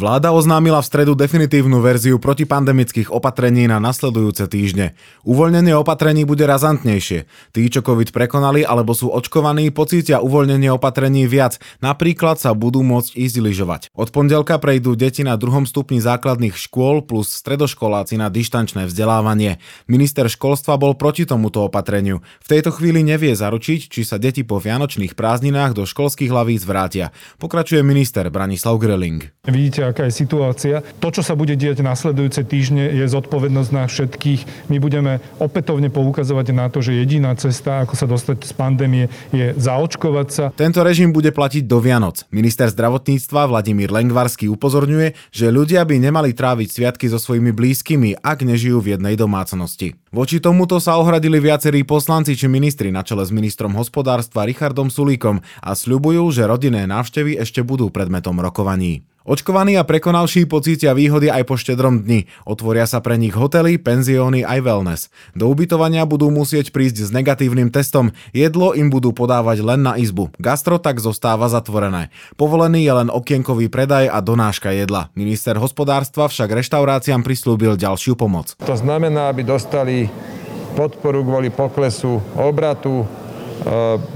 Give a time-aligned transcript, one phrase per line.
[0.00, 4.96] Vláda oznámila v stredu definitívnu verziu protipandemických opatrení na nasledujúce týždne.
[5.28, 7.28] Uvoľnenie opatrení bude razantnejšie.
[7.52, 11.60] Tí, čo COVID prekonali alebo sú očkovaní, pocítia uvoľnenie opatrení viac.
[11.84, 13.82] Napríklad sa budú môcť ísť lyžovať.
[13.92, 19.60] Od pondelka prejdú deti na druhom stupni základných škôl plus stredoškoláci na dištančné vzdelávanie.
[19.84, 22.24] Minister školstva bol proti tomuto opatreniu.
[22.40, 27.12] V tejto chvíli nevie zaručiť, či sa deti po vianočných prázdninách do školských hlavíc vrátia.
[27.36, 29.28] Pokračuje minister Branislav Greling.
[29.44, 30.80] Vidíte, aká je situácia.
[31.02, 34.70] To, čo sa bude diať nasledujúce týždne, je zodpovednosť na všetkých.
[34.70, 39.04] My budeme opätovne poukazovať na to, že jediná cesta, ako sa dostať z pandémie,
[39.34, 40.44] je zaočkovať sa.
[40.54, 42.24] Tento režim bude platiť do Vianoc.
[42.30, 48.46] Minister zdravotníctva Vladimír Lengvarský upozorňuje, že ľudia by nemali tráviť sviatky so svojimi blízkymi, ak
[48.46, 49.98] nežijú v jednej domácnosti.
[50.10, 55.38] Voči tomuto sa ohradili viacerí poslanci či ministri na čele s ministrom hospodárstva Richardom Sulíkom
[55.62, 59.06] a sľubujú, že rodinné návštevy ešte budú predmetom rokovaní.
[59.20, 62.24] Očkovaní a prekonalší pocítia výhody aj po štedrom dni.
[62.48, 65.00] Otvoria sa pre nich hotely, penzióny aj wellness.
[65.36, 68.16] Do ubytovania budú musieť prísť s negatívnym testom.
[68.32, 70.32] Jedlo im budú podávať len na izbu.
[70.40, 72.08] Gastro tak zostáva zatvorené.
[72.40, 75.12] Povolený je len okienkový predaj a donáška jedla.
[75.12, 78.56] Minister hospodárstva však reštauráciám prislúbil ďalšiu pomoc.
[78.64, 80.08] To znamená, aby dostali
[80.72, 83.06] podporu kvôli poklesu obratu, e,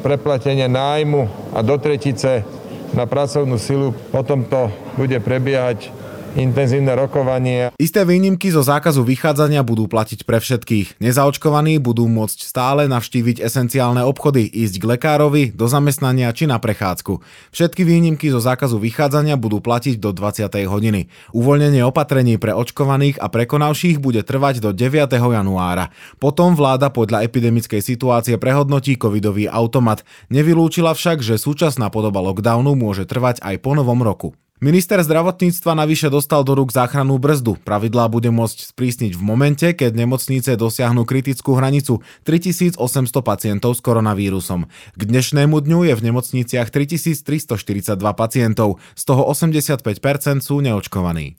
[0.00, 2.48] preplatenie nájmu a do tretice
[2.94, 3.90] na pracovnú silu.
[4.14, 5.90] Potom to bude prebiehať
[6.36, 7.72] intenzívne rokovanie.
[7.80, 11.00] Isté výnimky zo zákazu vychádzania budú platiť pre všetkých.
[11.02, 17.18] Nezaočkovaní budú môcť stále navštíviť esenciálne obchody, ísť k lekárovi, do zamestnania či na prechádzku.
[17.50, 20.52] Všetky výnimky zo zákazu vychádzania budú platiť do 20.
[20.68, 21.08] hodiny.
[21.34, 25.10] Uvoľnenie opatrení pre očkovaných a prekonavších bude trvať do 9.
[25.16, 25.90] januára.
[26.22, 30.06] Potom vláda podľa epidemickej situácie prehodnotí covidový automat.
[30.30, 34.36] Nevylúčila však, že súčasná podoba lockdownu môže trvať aj po novom roku.
[34.56, 37.60] Minister zdravotníctva navyše dostal do rúk záchrannú brzdu.
[37.60, 42.80] Pravidlá bude môcť sprísniť v momente, keď nemocnice dosiahnu kritickú hranicu 3800
[43.20, 44.64] pacientov s koronavírusom.
[44.96, 51.36] K dnešnému dňu je v nemocniciach 3342 pacientov, z toho 85% sú neočkovaní.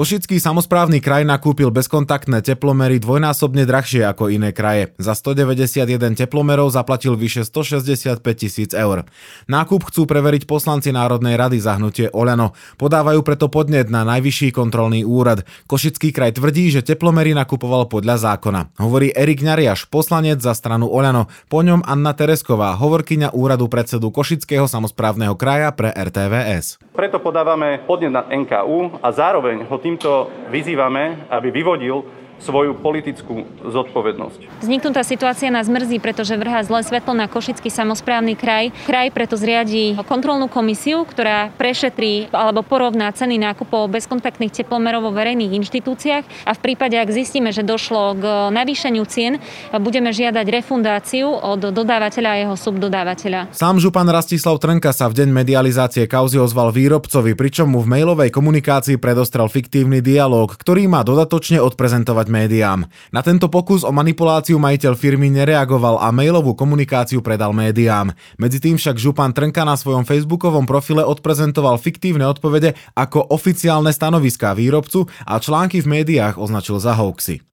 [0.00, 4.96] Košický samozprávny kraj nakúpil bezkontaktné teplomery dvojnásobne drahšie ako iné kraje.
[4.96, 9.04] Za 191 teplomerov zaplatil vyše 165 tisíc eur.
[9.44, 12.56] Nákup chcú preveriť poslanci Národnej rady za hnutie Oľano.
[12.80, 15.44] Podávajú preto podnet na najvyšší kontrolný úrad.
[15.68, 18.80] Košický kraj tvrdí, že teplomery nakupoval podľa zákona.
[18.80, 21.28] Hovorí Erik Ňariaš, poslanec za stranu Oľano.
[21.52, 26.80] Po ňom Anna Teresková, hovorkyňa úradu predsedu Košického samozprávneho kraja pre RTVS.
[26.96, 33.44] Preto podávame podnet na NKU a zároveň ho tým týmto vyzývame, aby vyvodil svoju politickú
[33.60, 34.64] zodpovednosť.
[34.64, 38.72] Vzniknutá situácia nás mrzí, pretože vrhá zlé svetlo na Košický samozprávny kraj.
[38.88, 45.52] Kraj preto zriadí kontrolnú komisiu, ktorá prešetrí alebo porovná ceny nákupov bezkontaktných teplomerov vo verejných
[45.60, 49.36] inštitúciách a v prípade, ak zistíme, že došlo k navýšeniu cien,
[49.76, 53.52] budeme žiadať refundáciu od dodávateľa a jeho subdodávateľa.
[53.52, 58.32] Sám župan Rastislav Trnka sa v deň medializácie kauzy ozval výrobcovi, pričom mu v mailovej
[58.32, 62.86] komunikácii predostrel fiktívny dialog, ktorý má dodatočne odprezentovať médiám.
[63.10, 68.14] Na tento pokus o manipuláciu majiteľ firmy nereagoval a mailovú komunikáciu predal médiám.
[68.38, 74.54] Medzi tým však župan Trnka na svojom facebookovom profile odprezentoval fiktívne odpovede ako oficiálne stanoviská
[74.54, 77.49] výrobcu a články v médiách označil za hoaxy.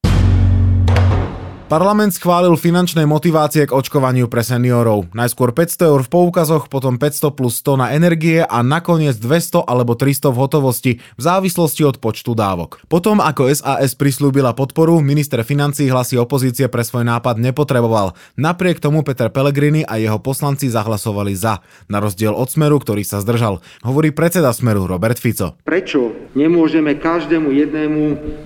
[1.68, 5.12] Parlament schválil finančné motivácie k očkovaniu pre seniorov.
[5.12, 10.00] Najskôr 500 eur v poukazoch, potom 500 plus 100 na energie a nakoniec 200 alebo
[10.00, 12.88] 300 v hotovosti v závislosti od počtu dávok.
[12.88, 18.16] Potom, ako SAS prislúbila podporu, minister financí hlasy opozície pre svoj nápad nepotreboval.
[18.40, 21.60] Napriek tomu Peter Pellegrini a jeho poslanci zahlasovali za,
[21.92, 23.60] na rozdiel od Smeru, ktorý sa zdržal.
[23.84, 25.60] Hovorí predseda Smeru Robert Fico.
[25.68, 28.02] Prečo nemôžeme každému jednému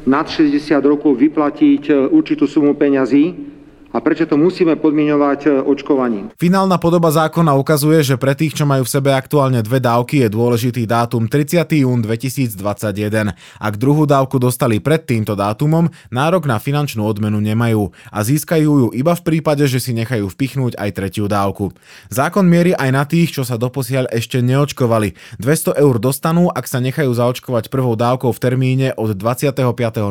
[0.10, 3.51] nad 60 rokov vyplatiť e, určitú sumu peňazí peňazí
[3.92, 6.32] a prečo to musíme podmienovať e, očkovaním.
[6.40, 10.30] Finálna podoba zákona ukazuje, že pre tých, čo majú v sebe aktuálne dve dávky, je
[10.32, 11.84] dôležitý dátum 30.
[11.84, 13.36] jún 2021.
[13.36, 18.88] Ak druhú dávku dostali pred týmto dátumom, nárok na finančnú odmenu nemajú a získajú ju
[18.96, 21.76] iba v prípade, že si nechajú vpichnúť aj tretiu dávku.
[22.08, 25.40] Zákon mierí aj na tých, čo sa doposiaľ ešte neočkovali.
[25.44, 29.60] 200 eur dostanú, ak sa nechajú zaočkovať prvou dávkou v termíne od 25.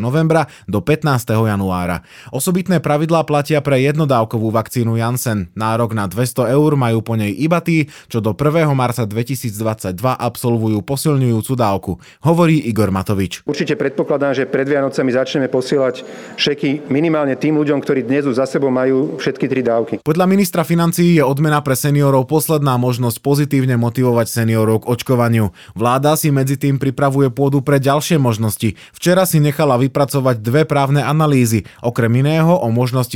[0.04, 1.32] novembra do 15.
[1.32, 2.04] januára.
[2.28, 5.46] Osobitné pravidlá platia pre pre jednodávkovú vakcínu Janssen.
[5.54, 8.66] Nárok na 200 eur majú po nej iba tí, čo do 1.
[8.74, 13.46] marca 2022 absolvujú posilňujúcu dávku, hovorí Igor Matovič.
[13.46, 16.02] Určite predpokladám, že pred Vianocami začneme posielať
[16.34, 19.94] šeky minimálne tým ľuďom, ktorí dnes už za sebou majú všetky tri dávky.
[20.02, 25.54] Podľa ministra financií je odmena pre seniorov posledná možnosť pozitívne motivovať seniorov k očkovaniu.
[25.78, 28.74] Vláda si medzi tým pripravuje pôdu pre ďalšie možnosti.
[28.98, 33.14] Včera si nechala vypracovať dve právne analýzy, okrem iného o možnosti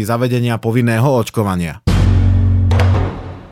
[0.61, 1.94] povinného očkovania.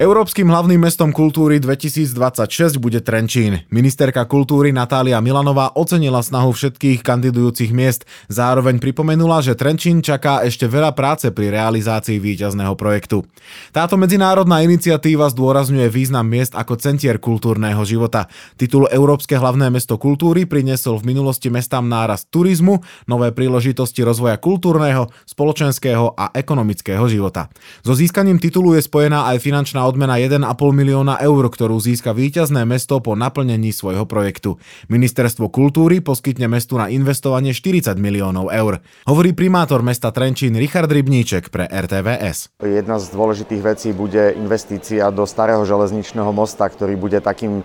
[0.03, 3.63] Európskym hlavným mestom kultúry 2026 bude Trenčín.
[3.71, 8.03] Ministerka kultúry Natália Milanová ocenila snahu všetkých kandidujúcich miest.
[8.27, 13.23] Zároveň pripomenula, že Trenčín čaká ešte veľa práce pri realizácii víťazného projektu.
[13.71, 18.27] Táto medzinárodná iniciatíva zdôrazňuje význam miest ako centier kultúrneho života.
[18.59, 25.15] Titul Európske hlavné mesto kultúry priniesol v minulosti mestám nárast turizmu, nové príležitosti rozvoja kultúrneho,
[25.31, 27.55] spoločenského a ekonomického života.
[27.87, 32.97] So získaním titulu je spojená aj finančná odmena 1,5 milióna eur, ktorú získa víťazné mesto
[33.05, 34.57] po naplnení svojho projektu.
[34.89, 38.81] Ministerstvo kultúry poskytne mestu na investovanie 40 miliónov eur.
[39.05, 42.57] Hovorí primátor mesta Trenčín Richard Rybníček pre RTVS.
[42.65, 47.61] Jedna z dôležitých vecí bude investícia do starého železničného mosta, ktorý bude takým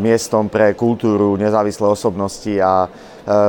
[0.00, 2.88] miestom pre kultúru, nezávislé osobnosti a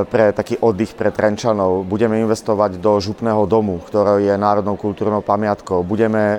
[0.05, 1.81] pre taký oddych pre Trenčanov.
[1.89, 5.81] Budeme investovať do župného domu, ktorý je národnou kultúrnou pamiatkou.
[5.81, 6.37] Budeme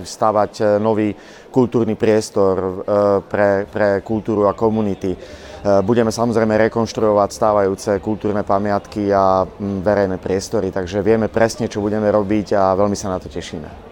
[0.00, 1.12] stavať nový
[1.52, 2.80] kultúrny priestor
[3.28, 5.12] pre, pre kultúru a komunity.
[5.62, 12.56] Budeme samozrejme rekonštruovať stávajúce kultúrne pamiatky a verejné priestory, takže vieme presne, čo budeme robiť
[12.56, 13.91] a veľmi sa na to tešíme.